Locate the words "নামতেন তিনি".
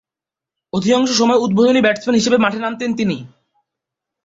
2.61-3.17